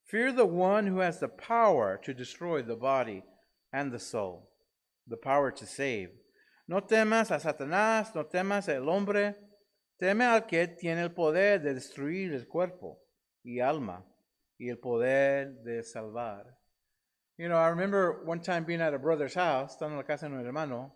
[0.05, 3.25] Fear the one who has the power to destroy the body
[3.73, 4.51] and the soul,
[5.07, 6.11] the power to save.
[6.69, 9.37] No temas a Satanás, no temas al hombre,
[9.99, 12.99] teme al que tiene el poder de destruir el cuerpo
[13.45, 14.05] y alma
[14.59, 16.59] y el poder de salvar.
[17.39, 20.29] You know, I remember one time being at a brother's house, estando en la casa
[20.29, 20.95] de un hermano,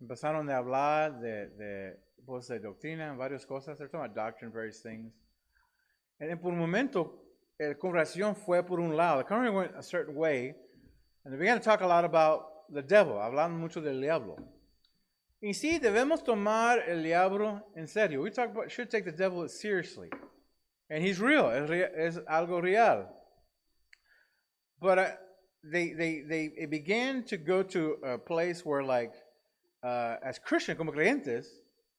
[0.00, 3.76] empezaron a hablar de, de, pues, de doctrina, varias cosas.
[3.76, 5.12] They're talking about doctrine, various things.
[6.18, 7.22] And por un momento,
[7.58, 9.18] la conversación fue por un lado.
[9.18, 10.54] The conversation went a certain way,
[11.26, 13.14] and they began to talk a lot about the devil.
[13.14, 14.36] Hablaron mucho del diablo.
[15.42, 18.22] Y sí, debemos tomar el diablo en serio.
[18.22, 20.08] We talk about, should take the devil seriously.
[20.88, 21.48] And he's real.
[21.50, 23.08] Es, algo real.
[24.80, 25.08] But uh,
[25.64, 26.22] they, they,
[26.56, 29.12] they began to go to a place where, like,
[29.82, 31.46] uh, as Christian, como creyentes,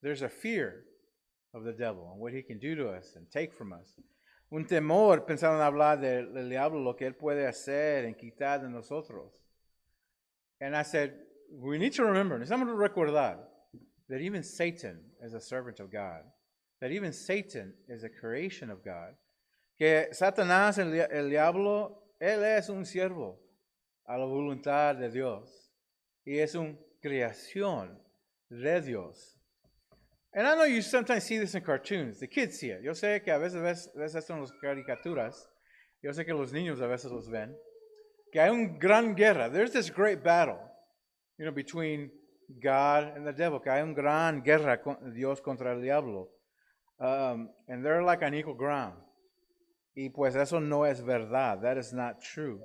[0.01, 0.85] there's a fear
[1.53, 3.91] of the devil and what he can do to us and take from us.
[4.49, 8.69] Un temor, pensaron hablar del, del diablo, lo que él puede hacer en quitar de
[8.69, 9.43] nosotros.
[10.59, 11.13] And I said,
[11.49, 13.39] we need to remember, necesitamos recordar
[14.09, 16.23] that even Satan is a servant of God,
[16.79, 19.15] that even Satan is a creation of God,
[19.77, 23.35] que Satanás, el, el diablo, él es un siervo
[24.07, 25.71] a la voluntad de Dios
[26.25, 27.97] y es una creación
[28.49, 29.36] de Dios.
[30.37, 32.19] And I know you sometimes see this in cartoons.
[32.19, 32.83] The kids see it.
[32.83, 35.47] Yo sé que a veces ves, ves esto en las caricaturas.
[36.03, 37.55] Yo sé que los niños a veces los ven.
[38.31, 39.49] Que hay una gran guerra.
[39.49, 40.59] There's this great battle,
[41.39, 42.11] you know, between
[42.61, 43.59] God and the devil.
[43.59, 46.27] Que hay una gran guerra con Dios contra el diablo.
[46.99, 48.93] Um, and they're like on equal ground.
[49.95, 51.63] Y pues eso no es verdad.
[51.63, 52.59] That is not true.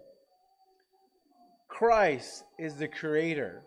[1.69, 3.63] Christ is the creator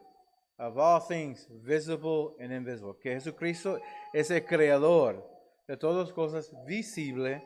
[0.58, 2.94] of all things visible and invisible.
[2.94, 3.80] Que Jesucristo
[4.14, 5.22] es el creador
[5.68, 7.42] de todas cosas visible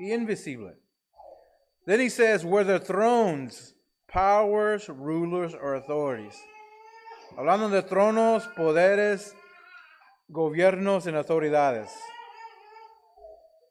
[0.00, 0.74] y invisible.
[1.86, 3.74] Then he says, whether thrones,
[4.08, 6.36] powers, rulers, or authorities.
[7.36, 9.32] Hablando de tronos, poderes,
[10.32, 11.90] gobiernos, and autoridades.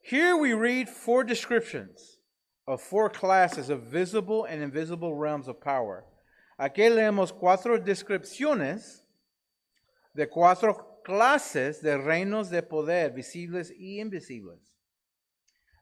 [0.01, 2.17] Here we read four descriptions
[2.65, 6.05] of four classes of visible and invisible realms of power.
[6.59, 9.05] Aquí leemos cuatro descripciones
[10.15, 14.73] de cuatro clases de reinos de poder, visibles y invisibles,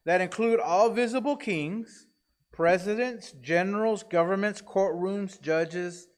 [0.03, 2.07] that include all visible kings,
[2.51, 6.09] presidents, generals, governments, courtrooms, judges,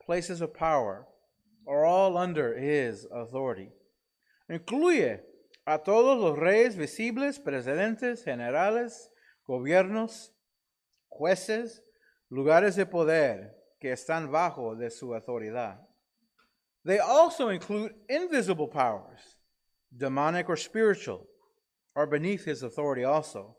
[0.00, 1.06] places of power,
[1.68, 3.70] are all under his authority.
[4.50, 5.20] Incluye
[5.66, 9.10] a todos los reyes visibles, presidentes, generales,
[9.46, 10.30] gobiernos,
[11.10, 11.82] jueces,
[12.30, 13.55] lugares de poder
[13.86, 15.78] que están bajo de su autoridad.
[16.84, 19.38] They also include invisible powers,
[19.96, 21.24] demonic or spiritual,
[21.94, 23.56] are beneath his authority also.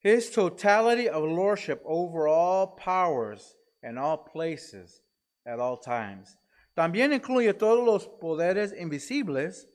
[0.00, 5.02] His totality of lordship over all powers and all places
[5.46, 6.36] at all times.
[6.76, 9.68] También incluye todos los poderes invisibles,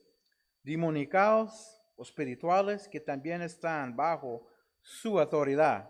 [0.65, 1.51] demonicados
[1.95, 4.45] o espirituales que también están bajo
[4.81, 5.89] su autoridad.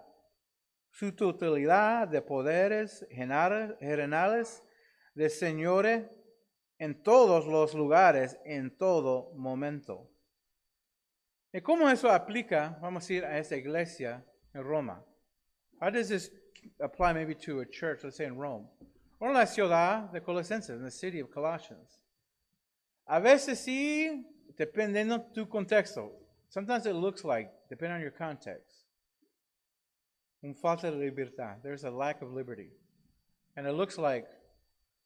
[0.94, 4.64] Su totalidad de poderes generales
[5.16, 6.06] de señores
[6.78, 10.08] en todos los lugares, en todo momento.
[11.52, 15.04] ¿Y cómo eso aplica, vamos a ir a esta iglesia en Roma?
[15.82, 16.32] How does this
[16.80, 18.70] apply maybe to a church, let's say in Rome?
[19.20, 22.04] O en la ciudad de Colosenses, in the city of Colossians.
[23.08, 24.24] A veces sí,
[24.56, 26.12] dependiendo tu contexto.
[26.50, 28.83] Sometimes it looks like, depending on your context,
[30.44, 31.58] un falta de libertad.
[31.64, 32.70] There's a lack of liberty.
[33.56, 34.28] And it looks like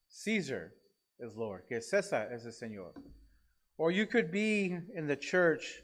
[0.09, 0.73] Caesar
[1.19, 2.91] is Lord, que César es el Señor.
[3.77, 5.83] Or you could be in the church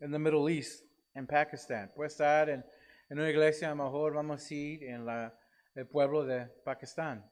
[0.00, 0.82] in the Middle East,
[1.16, 1.88] in Pakistan.
[1.96, 2.62] Puede estar en,
[3.10, 5.30] en una iglesia, mejor vamos a ir en la,
[5.76, 7.22] el pueblo de Pakistán.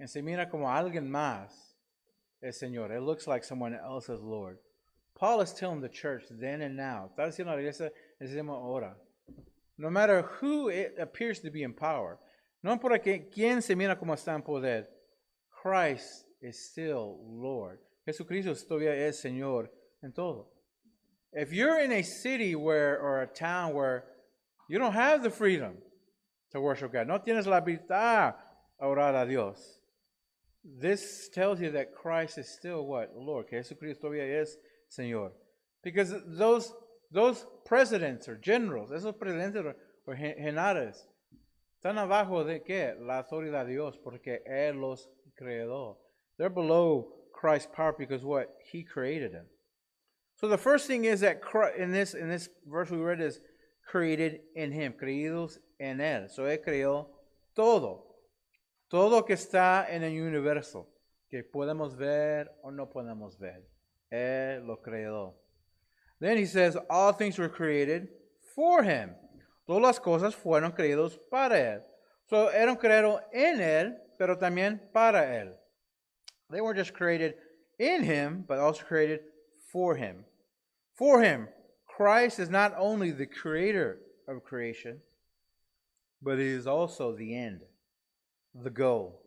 [0.00, 1.74] Y se mira como alguien más
[2.42, 2.90] el Señor.
[2.90, 4.58] It looks like someone else is Lord.
[5.14, 7.10] Paul is telling the church then and now.
[7.10, 8.96] Está diciendo a la iglesia, decimos ahora.
[9.78, 12.18] No matter who it appears to be in power,
[12.62, 14.86] no por quién se mira como está en poder,
[15.50, 17.78] Christ is still Lord.
[18.06, 19.68] Jesucristo todavía es Señor
[20.02, 20.46] en todo.
[21.32, 24.04] If you're in a city where or a town where
[24.68, 25.78] you don't have the freedom
[26.52, 28.34] to worship God, no tienes la habilidad
[28.80, 29.80] a orar a Dios,
[30.64, 33.12] this tells you that Christ is still what?
[33.16, 33.46] Lord.
[33.50, 34.56] Jesucristo todavía es
[34.96, 35.32] Señor.
[35.82, 36.72] Because those
[37.14, 39.64] those presidents or generals, esos presidentes
[40.06, 41.06] or generales,
[41.80, 42.94] están abajo de qué?
[43.00, 45.96] La autoridad de Dios, porque Él los creó.
[46.36, 48.48] They're below Christ's power because what?
[48.70, 49.46] He created them.
[50.36, 53.40] So the first thing is that Christ, in this in this verse we read is
[53.86, 56.28] created in Him, creídos en Él.
[56.30, 57.06] So Él creó
[57.54, 58.02] todo.
[58.90, 60.86] Todo que está en el universo,
[61.30, 63.62] que podemos ver o no podemos ver.
[64.10, 65.43] Él lo creó.
[66.24, 68.08] Then he says, all things were created
[68.54, 69.10] for him.
[69.68, 71.82] Todas las cosas fueron creadas para él.
[72.30, 75.52] So eran creados en él, pero también para él.
[76.48, 77.34] They weren't just created
[77.78, 79.20] in him, but also created
[79.70, 80.24] for him.
[80.94, 81.48] For him,
[81.86, 85.02] Christ is not only the creator of creation,
[86.22, 87.64] but he is also the end,
[88.54, 89.20] the goal.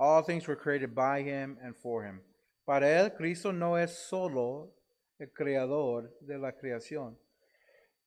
[0.00, 2.18] All things were created by him and for him.
[2.66, 4.70] Para él, Cristo no es solo
[5.18, 7.18] el creador de la creación,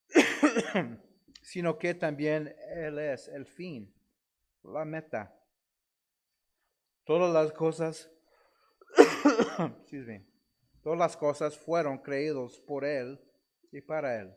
[1.41, 3.93] sino que también él es el fin,
[4.63, 5.36] la meta.
[7.06, 8.12] Todas las cosas,
[9.82, 10.26] excuse me,
[10.84, 13.19] todas las cosas fueron creados por él
[13.72, 14.36] y para él.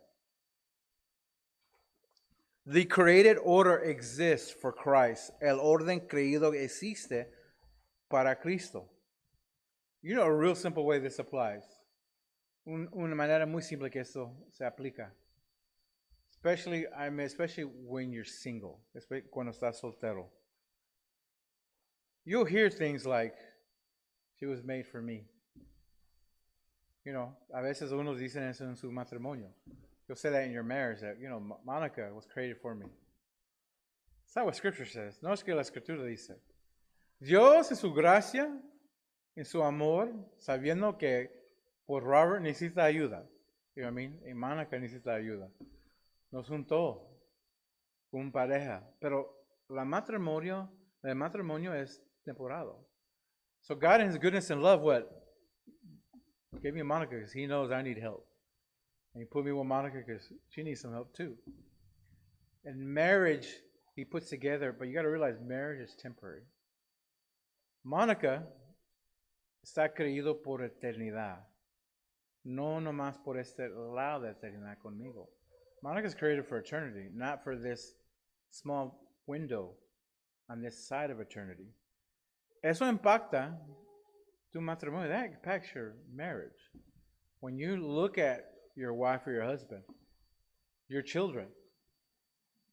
[2.64, 5.32] The created order exists for Christ.
[5.40, 7.26] El orden creído existe
[8.08, 8.88] para Cristo.
[10.00, 11.64] You know a real simple way this applies.
[12.64, 15.12] Un- una manera muy simple que esto se aplica.
[16.30, 18.80] Especially, I mean, especially when you're single,
[19.30, 20.28] cuando estás soltero.
[22.24, 23.36] You'll hear things like,
[24.38, 25.28] she was made for me.
[27.04, 29.48] You know, a veces unos dicen eso en su matrimonio.
[30.08, 32.86] You'll say that in your marriage, that, you know, Mo- Monica was created for me.
[34.24, 35.20] It's not what Scripture says.
[35.22, 36.36] No es que la Escritura dice.
[37.20, 38.48] Dios en su gracia,
[39.36, 41.30] en su amor, sabiendo que
[41.92, 43.28] por Robert necesita ayuda.
[43.76, 44.18] You know what I mean?
[44.26, 45.50] Y Monica necesita ayuda.
[46.30, 47.02] Nos juntó
[48.10, 48.82] con pareja.
[48.98, 49.28] Pero
[49.68, 50.70] la matrimonio,
[51.02, 52.78] el matrimonio es temporado.
[53.60, 55.06] So God in His goodness and love, what?
[56.62, 58.26] Gave me Monica because He knows I need help.
[59.12, 61.36] And He put me with Monica because she needs some help too.
[62.64, 63.48] And marriage,
[63.94, 66.46] He puts together, but you got to realize marriage is temporary.
[67.84, 68.48] Mónica
[69.62, 71.51] está creído por eternidad.
[72.44, 75.28] No nomás por este lado de eternidad conmigo.
[75.82, 77.94] Monica is created for eternity, not for this
[78.50, 79.74] small window
[80.48, 81.66] on this side of eternity.
[82.62, 83.56] Eso impacta
[84.52, 85.08] tu matrimonio.
[85.08, 86.70] That impacts your marriage.
[87.40, 88.44] When you look at
[88.76, 89.82] your wife or your husband,
[90.88, 91.48] your children.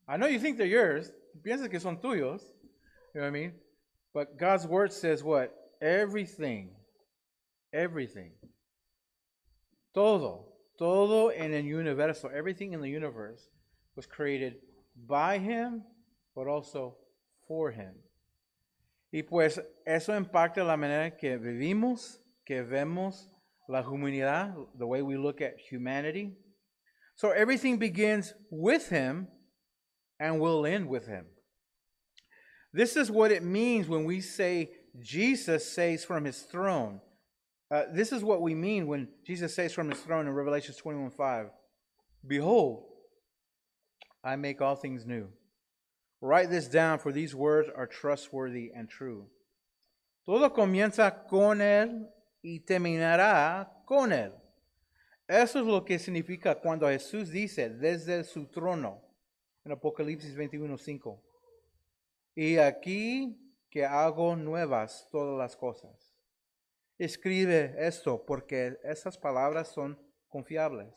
[0.07, 1.11] I know you think they're yours.
[1.41, 2.41] Piensas que son tuyos.
[3.13, 3.53] You know what I mean?
[4.13, 5.53] But God's word says what?
[5.81, 6.71] Everything.
[7.73, 8.31] Everything.
[9.93, 10.45] Todo.
[10.77, 12.29] Todo en el universo.
[12.29, 13.49] Everything in the universe
[13.95, 14.55] was created
[15.07, 15.83] by Him,
[16.35, 16.95] but also
[17.47, 17.95] for Him.
[19.11, 23.27] Y pues eso impacta la manera que vivimos, que vemos
[23.67, 26.37] la humanidad, the way we look at humanity.
[27.15, 29.27] So everything begins with Him
[30.19, 31.25] and will end with Him.
[32.71, 34.69] This is what it means when we say
[35.01, 37.01] Jesus says from his throne.
[37.71, 41.11] Uh, this is what we mean when Jesus says from his throne in Revelation 21
[41.11, 41.47] 5.
[42.25, 42.85] Behold,
[44.23, 45.27] I make all things new.
[46.21, 49.27] Write this down, for these words are trustworthy and true.
[50.25, 52.07] Todo comienza con Él
[52.43, 54.31] y terminará con Él.
[55.27, 59.01] Eso es lo que significa cuando Jesús dice desde su trono
[59.63, 61.23] en Apocalipsis 21 5.
[62.35, 63.37] Y aquí
[63.69, 66.08] que hago nuevas todas las cosas.
[66.99, 70.93] Escribe esto porque esas palabras son confiables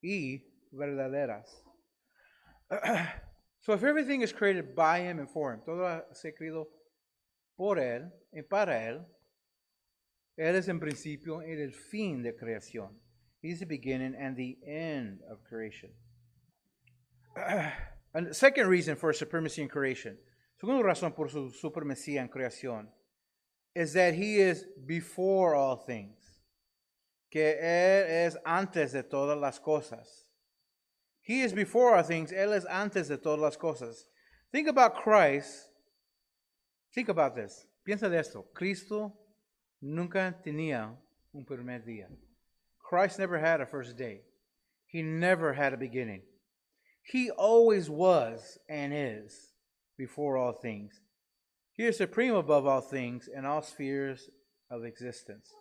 [0.00, 1.62] y verdaderas.
[3.60, 6.68] so if everything is created by him and for him, todo sido creado
[7.54, 9.06] por él y para él,
[10.38, 12.98] él es en principio el fin de creación.
[13.42, 15.90] He's the beginning and the end of creation.
[18.14, 20.18] and the second reason for supremacy in creation
[20.58, 22.90] Segunda razón por su supremacía en creación
[23.76, 26.16] is that he is before all things.
[27.30, 30.06] Que él es antes de todas las cosas.
[31.20, 32.32] He is before all things.
[32.32, 34.06] Él es antes de todas las cosas.
[34.50, 35.68] Think about Christ.
[36.94, 37.66] Think about this.
[37.86, 38.46] Piensa de esto.
[38.54, 39.12] Cristo
[39.82, 40.94] nunca tenía
[41.34, 42.06] un primer día.
[42.78, 44.22] Christ never had a first day.
[44.86, 46.22] He never had a beginning.
[47.02, 49.52] He always was and is
[49.98, 50.98] before all things.
[51.76, 54.30] He is supreme above all things in all spheres
[54.70, 55.52] of existence.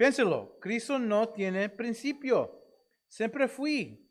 [0.00, 2.50] Piénselo, Cristo no tiene principio.
[3.08, 4.06] Siempre fui.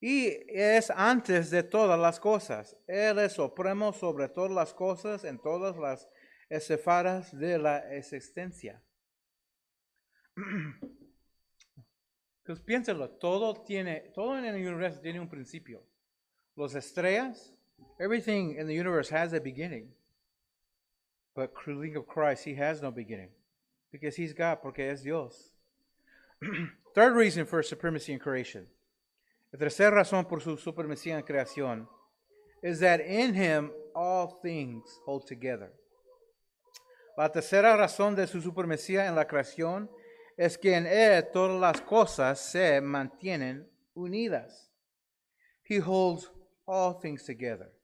[0.00, 2.76] Y es antes de todas las cosas.
[2.86, 6.08] Él es supremo sobre todas las cosas en todas las
[6.48, 8.82] esferas de la existencia.
[12.64, 15.84] Piénselo, todo tiene, todo en el universo tiene un principio.
[16.54, 17.52] Los estrellas,
[17.98, 19.88] Everything in the universe has a beginning.
[21.36, 23.28] But think of Christ, he has no beginning.
[23.92, 25.50] Because he's God, porque es Dios.
[26.94, 28.66] Third reason for supremacy in creation.
[29.52, 31.86] La tercera razón por su supremacía en creación
[32.62, 35.72] is that in him all things hold together.
[37.18, 39.88] La tercera razón de su supremacía en la creación
[40.36, 44.70] es que en Él todas las cosas se mantienen unidas.
[45.64, 46.30] He holds
[46.66, 47.75] all things together.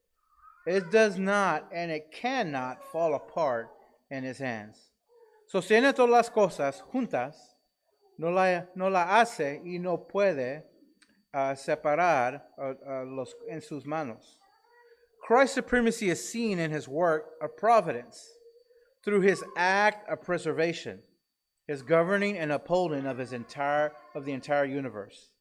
[0.66, 3.70] It does not and it cannot fall apart
[4.10, 4.78] in His hands.
[5.52, 7.34] Sostiene todas las cosas juntas,
[8.18, 10.62] no la, no la hace y no puede
[11.34, 14.38] uh, separar uh, uh, los, en sus manos.
[15.22, 18.28] Christ's supremacy is seen in His work of providence
[19.04, 21.00] through His act of preservation
[21.66, 25.32] his governing and upholding of his entire of the entire universe.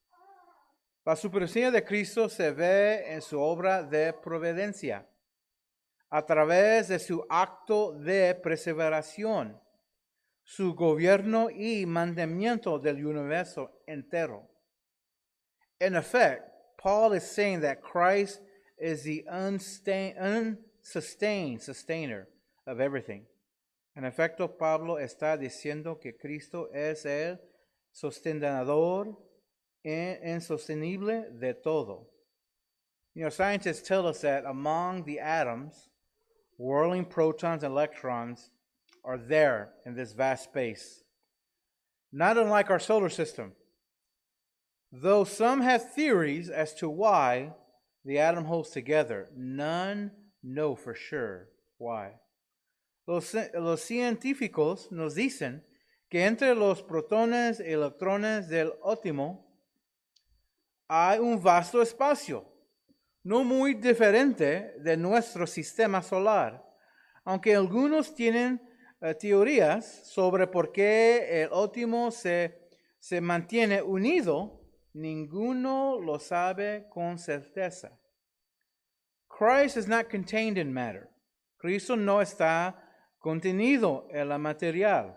[1.04, 5.04] La supremacía de Cristo se ve en su obra de providencia,
[6.12, 9.58] a través de su acto de perseveración,
[10.44, 14.46] su gobierno y mantenimiento del universo entero.
[15.80, 16.42] In effect,
[16.76, 18.42] Paul is saying that Christ
[18.78, 20.58] is the unsustained
[21.62, 22.28] sustainer
[22.66, 23.26] of everything.
[23.96, 27.40] En efecto, Pablo está diciendo que Cristo es el
[27.90, 29.16] sostenedor
[29.82, 32.10] insostenible de todo.
[33.14, 35.88] You know, scientists tell us that among the atoms,
[36.62, 38.50] whirling protons and electrons
[39.04, 41.02] are there in this vast space.
[42.12, 43.52] Not unlike our solar system.
[44.92, 47.52] Though some have theories as to why
[48.04, 51.48] the atom holds together, none know for sure
[51.78, 52.12] why.
[53.08, 55.62] Los, los, científicos nos dicen
[56.08, 59.40] que entre los protones y electrones del ótimo
[60.88, 62.44] hay un vasto espacio,
[63.22, 66.64] no muy diferente de nuestro sistema solar,
[67.24, 68.60] aunque algunos tienen
[69.00, 72.68] uh, teorías sobre por qué el ótimo se,
[72.98, 74.60] se mantiene unido,
[74.92, 77.98] ninguno lo sabe con certeza.
[79.28, 81.08] Christ is not contained in matter.
[81.58, 82.76] Cristo no está
[83.18, 85.16] contenido en la material,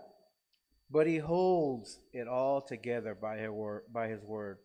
[0.88, 4.58] but he holds it all together by his word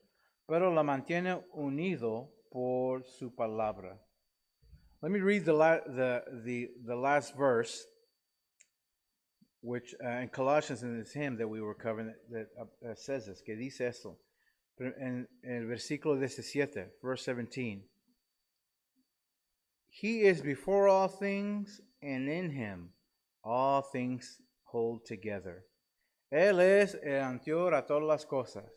[0.52, 3.98] pero la mantiene unido por su palabra.
[5.02, 7.86] Let me read the, la, the, the, the last verse,
[9.62, 13.42] which uh, in Colossians in this hymn that we were covering that uh, says this,
[13.42, 14.18] que dice esto,
[14.80, 17.84] en el versículo 17, verse 17.
[19.90, 22.90] He is before all things, and in him
[23.44, 25.66] all things hold together.
[26.32, 28.72] Él es el anterior a todas las cosas,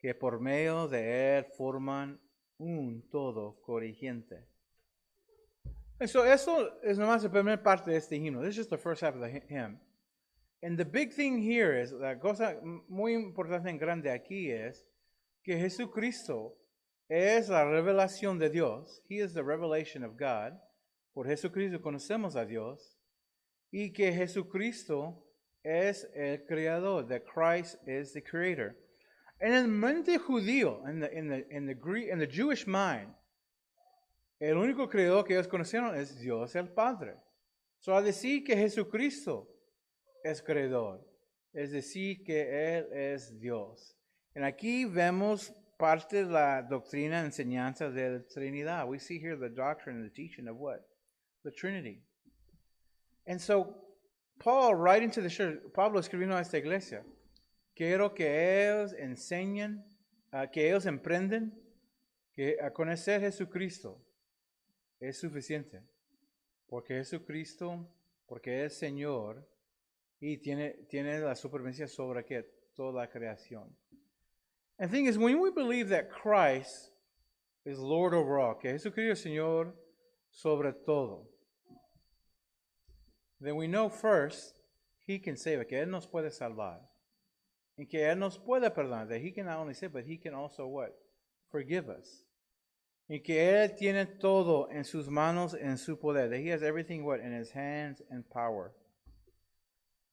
[0.00, 2.18] que por medio de él forman
[2.60, 4.46] un todo corrigiente.
[6.06, 8.42] So eso es nomás la primera parte de este himno.
[8.42, 9.80] This is the first half of the hymn.
[10.62, 14.86] And the big thing here is, la cosa muy importante en grande aquí es
[15.42, 16.56] que Jesucristo
[17.08, 19.02] es la revelación de Dios.
[19.08, 20.58] He is the revelation of God.
[21.14, 22.98] Por Jesucristo conocemos a Dios
[23.72, 25.26] y que Jesucristo
[25.62, 28.76] es el creador, that Christ is the creator.
[29.40, 33.14] En el mente judío, in the, in the, in the, Greek, in the Jewish mind,
[34.38, 37.16] el único creador que ellos conocieron es Dios el Padre.
[37.78, 39.48] So, a decir que Jesucristo
[40.22, 41.00] es creador,
[41.54, 43.96] es decir que Él es Dios.
[44.36, 48.86] Y aquí vemos parte de la doctrina, enseñanza de la Trinidad.
[48.86, 50.86] We see here the doctrine and the teaching of what?
[51.44, 52.02] The Trinity.
[53.26, 53.74] And so,
[54.38, 57.02] Paul, writing to the church, Pablo escribiendo a esta iglesia,
[57.74, 59.84] quiero que ellos enseñen,
[60.32, 61.52] uh, que ellos emprenden,
[62.32, 64.00] que a conocer Jesucristo
[65.00, 65.82] es suficiente.
[66.66, 67.88] Porque Jesucristo,
[68.26, 69.48] porque es Señor
[70.20, 72.24] y tiene, tiene la supervivencia sobre
[72.74, 73.76] toda la creación.
[74.78, 76.92] The thing is, when we believe that Christ
[77.64, 79.74] is Lord over all, que Jesucristo es Señor
[80.30, 81.28] sobre todo,
[83.40, 84.60] then we know first
[85.06, 86.89] He can save, que Él nos puede salvar.
[87.80, 89.08] And que Él nos puede perdonar.
[89.08, 90.90] That He can not only save, but He can also what?
[91.50, 92.26] Forgive us.
[93.08, 96.28] Y que Él tiene todo en sus manos, en su poder.
[96.28, 97.20] That He has everything what?
[97.20, 98.72] In His hands and power.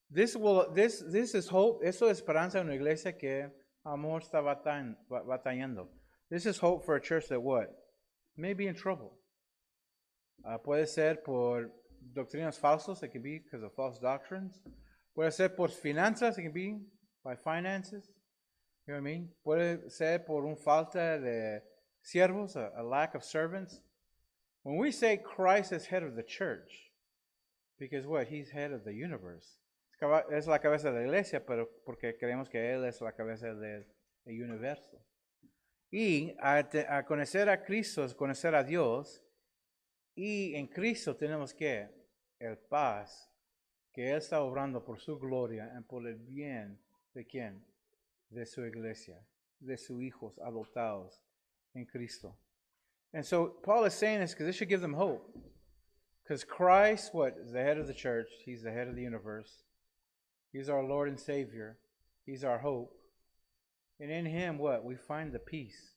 [0.09, 1.83] This will, this, this is hope.
[1.83, 3.49] Eso es esperanza en una iglesia que
[3.85, 5.89] amor está batallando.
[6.29, 7.67] This is hope for a church that what?
[8.37, 9.11] May be in trouble.
[10.45, 11.69] Uh, puede ser por
[12.13, 14.61] doctrinas falsas, it can be because of false doctrines.
[15.13, 16.77] Puede ser por finanzas, it can be
[17.27, 18.05] by finances.
[18.85, 19.29] You know what I mean?
[19.45, 21.61] Puede ser por un falta de
[22.01, 23.81] siervos, a, a lack of servants.
[24.63, 26.91] When we say Christ is head of the church,
[27.77, 28.27] because what?
[28.27, 29.59] He's head of the universe.
[30.31, 33.85] Es la cabeza de la iglesia, pero porque creemos que Él es la cabeza del
[34.25, 35.01] universo.
[35.91, 39.23] Y a, a conocer a Cristo es conocer a Dios.
[40.15, 41.89] Y en Cristo tenemos que
[42.39, 43.29] el paz
[43.91, 46.79] que Él está obrando por su gloria y por el bien
[47.17, 47.55] de quién?
[48.29, 49.15] De su iglesia,
[49.59, 51.21] de sus hijos adoptados
[51.73, 52.35] in Cristo.
[53.13, 55.35] And so Paul is saying this because this should give them hope.
[56.23, 58.27] Because Christ, what, is the head of the church.
[58.45, 59.63] He's the head of the universe.
[60.51, 61.77] He's our Lord and Savior.
[62.25, 62.93] He's our hope.
[63.99, 64.83] And in Him, what?
[64.83, 65.93] We find the peace,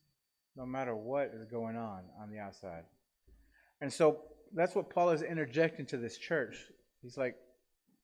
[0.57, 2.85] no matter what is going on on the outside.
[3.81, 4.23] And so
[4.55, 6.57] that's what Paul is interjecting to this church.
[7.03, 7.35] He's like,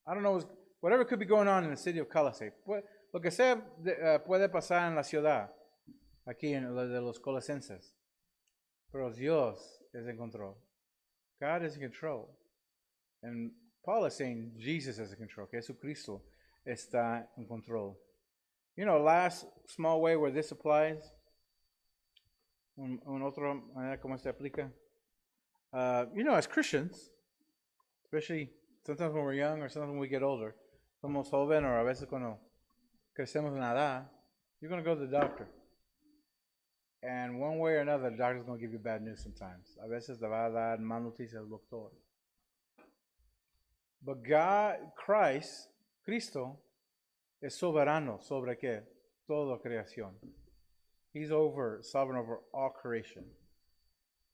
[0.06, 0.42] I don't know,
[0.80, 2.50] whatever could be going on in the city of Colossae,
[3.16, 5.50] lo que sea uh, puede pasar en la ciudad,
[6.26, 7.96] aquí en lo de los colosenses.
[8.92, 10.54] Pero Dios es en control.
[11.40, 12.28] God is in control.
[13.22, 13.52] And
[13.82, 16.24] Paul is saying Jesus is in control, Jesucristo
[16.66, 17.96] está en control.
[18.76, 21.02] You know, last small way where this applies,
[22.76, 24.70] un, un otro manera como se aplica.
[25.72, 27.08] Uh, you know, as Christians,
[28.04, 28.50] especially
[28.84, 30.54] sometimes when we're young or sometimes when we get older,
[31.02, 32.40] somos joven or a veces cuando
[33.18, 34.04] edad,
[34.60, 35.48] you're going to go to the doctor.
[37.02, 39.76] And one way or another, the doctor's going to give you bad news sometimes.
[39.84, 41.92] A veces te va a dar mal el doctor.
[44.04, 45.68] But God, Christ,
[46.04, 46.58] Cristo,
[47.42, 48.82] es soberano sobre qué?
[49.26, 50.12] Toda creación.
[51.12, 53.24] He's over, sovereign over all creation.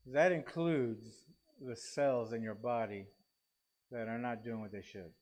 [0.07, 1.27] That includes
[1.61, 3.07] the cells in your body
[3.91, 5.13] that are not doing what they should.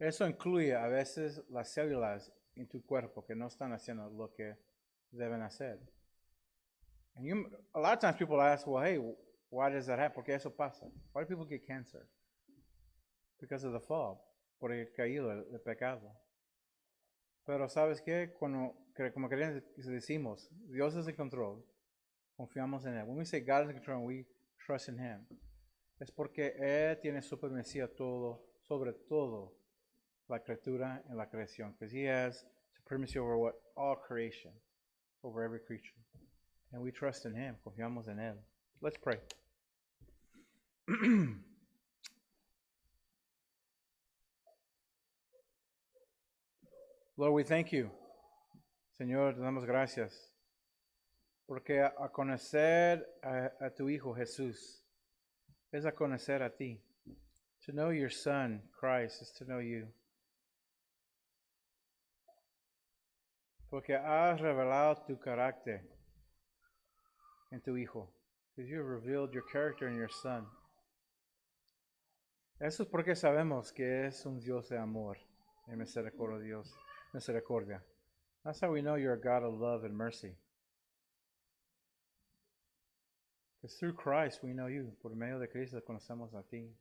[0.00, 4.56] Eso incluye a veces las células en tu cuerpo que no están haciendo lo que
[5.10, 5.78] deben hacer.
[7.16, 8.98] And you, a lot of times people ask, well, hey,
[9.50, 10.14] why does that happen?
[10.14, 10.86] Porque eso pasa.
[11.12, 12.06] Why do people get cancer?
[13.40, 14.20] Because of the fall,
[14.58, 16.12] por el caído, el, el pecado.
[17.44, 18.34] Pero sabes qué?
[18.38, 18.76] Cuando,
[19.12, 21.64] como creyentes decimos, Dios es el control,
[22.36, 23.04] confiamos en Él.
[23.06, 24.26] When we say God is in control, we
[24.64, 25.26] trust in Him.
[25.98, 29.59] Es porque Él tiene supremacía todo, sobre todo
[30.30, 31.72] la criatura en la creación.
[31.72, 32.44] Because He has
[32.76, 33.54] supremacy over what?
[33.76, 34.52] All creation,
[35.22, 35.94] over every creature.
[36.72, 37.56] And we trust in Him.
[37.66, 38.36] Confiamos en Él.
[38.80, 39.18] Let's pray.
[47.16, 47.90] Lord, we thank you.
[48.98, 50.30] Señor, te damos gracias.
[51.46, 54.84] Porque a, conocer a, a tu Hijo Jesús
[55.72, 56.80] es a conocer a ti.
[57.66, 59.88] To know your Son, Christ, is to know you.
[63.70, 65.80] Porque has revelado tu carácter
[67.52, 68.10] en tu Hijo.
[68.54, 70.46] Because you have revealed your character in your Son.
[72.60, 75.16] Eso es porque sabemos que es un Dios de amor
[75.66, 76.62] y misericordia.
[78.44, 80.34] That's how we know you're a God of love and mercy.
[83.60, 84.92] Because through Christ we know you.
[85.00, 86.74] Por medio de Cristo conocemos a ti.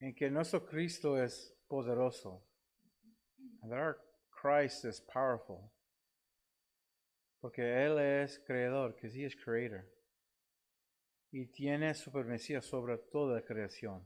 [0.00, 2.42] En que nuestro Cristo es poderoso.
[3.62, 3.98] That our
[4.30, 5.70] Christ is powerful.
[7.40, 9.84] Porque Él es creador, because He is creator.
[11.32, 14.00] Y tiene supremacía sobre toda creación,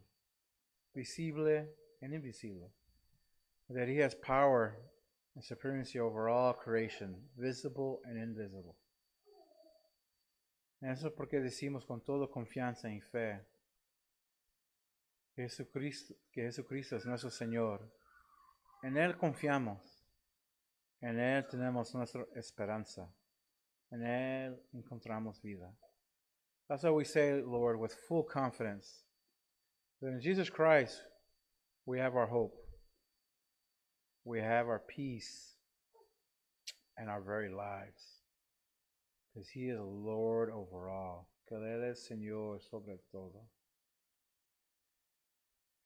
[0.94, 1.68] visible
[2.02, 2.70] and invisible.
[3.68, 4.76] That He has power
[5.34, 8.76] and supremacy over all creation, visible and invisible.
[10.82, 13.38] Eso es porque decimos con toda confianza y fe
[15.34, 17.80] que Jesucristo, que Jesucristo es nuestro Señor.
[18.82, 19.80] En Él confiamos.
[21.02, 23.08] En Él tenemos nuestra esperanza.
[23.90, 25.72] En Él encontramos vida.
[26.68, 29.04] That's why we say, Lord, with full confidence,
[30.00, 31.02] that in Jesus Christ
[31.84, 32.54] we have our hope,
[34.24, 35.56] we have our peace,
[36.96, 38.22] and our very lives.
[39.34, 41.28] Because He is Lord over all.
[41.48, 43.42] Que Él es Señor sobre todo.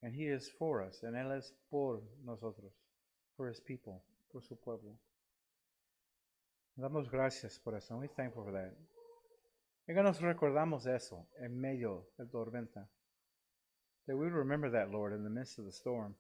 [0.03, 2.73] And He is for us, and Él es por nosotros,
[3.37, 4.99] for His people, por su pueblo.
[6.77, 7.97] Damos gracias por eso.
[7.97, 8.73] We thankful for that.
[9.87, 12.89] Y que nos recordamos eso en medio de tormenta.
[14.07, 16.15] That we remember that, Lord, in the midst of the storm.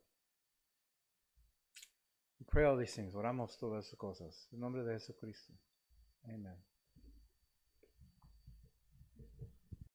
[2.38, 3.14] We pray all these things.
[3.14, 4.48] Oramos todas esas cosas.
[4.52, 5.52] En nombre de Jesucristo.
[6.24, 6.73] Amen.